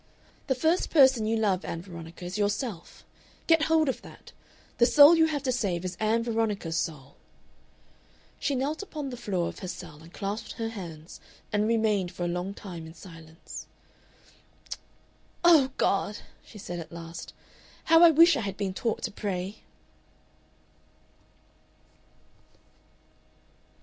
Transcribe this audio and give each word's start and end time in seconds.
"The 0.47 0.55
first 0.55 0.89
person 0.89 1.27
you 1.27 1.37
love, 1.37 1.63
Ann 1.63 1.83
Veronica, 1.83 2.25
is 2.25 2.35
yourself 2.35 3.05
get 3.45 3.65
hold 3.65 3.87
of 3.87 4.01
that! 4.01 4.31
The 4.79 4.87
soul 4.87 5.15
you 5.15 5.27
have 5.27 5.43
to 5.43 5.51
save 5.51 5.85
is 5.85 5.95
Ann 5.99 6.23
Veronica's 6.23 6.75
soul...." 6.75 7.17
She 8.39 8.55
knelt 8.55 8.81
upon 8.81 9.11
the 9.11 9.15
floor 9.15 9.47
of 9.47 9.59
her 9.59 9.67
cell 9.67 10.01
and 10.01 10.11
clasped 10.11 10.53
her 10.53 10.69
hands, 10.69 11.19
and 11.53 11.67
remained 11.67 12.11
for 12.11 12.25
a 12.25 12.27
long 12.27 12.55
time 12.55 12.87
in 12.87 12.95
silence. 12.95 13.67
"Oh, 15.43 15.69
God!" 15.77 16.17
she 16.43 16.57
said 16.57 16.79
at 16.79 16.91
last, 16.91 17.31
"how 17.83 18.01
I 18.01 18.09
wish 18.09 18.35
I 18.35 18.41
had 18.41 18.57
been 18.57 18.73
taught 18.73 19.03
to 19.03 19.11
pray!" 19.11 19.59